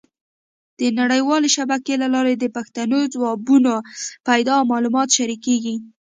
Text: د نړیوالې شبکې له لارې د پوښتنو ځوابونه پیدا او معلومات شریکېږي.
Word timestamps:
د 0.79 0.81
نړیوالې 0.99 1.49
شبکې 1.57 1.93
له 2.01 2.07
لارې 2.13 2.33
د 2.37 2.45
پوښتنو 2.55 2.99
ځوابونه 3.13 3.73
پیدا 4.27 4.53
او 4.59 4.65
معلومات 4.73 5.07
شریکېږي. 5.17 5.75